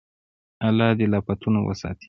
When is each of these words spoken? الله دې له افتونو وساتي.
الله 0.67 0.87
دې 0.97 1.05
له 1.11 1.17
افتونو 1.21 1.59
وساتي. 1.63 1.99